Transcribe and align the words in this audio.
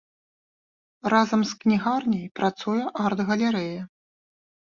Разам 1.13 1.41
з 1.49 1.57
кнігарняй 1.61 2.25
працуе 2.39 2.83
арт-галерэя. 3.09 3.81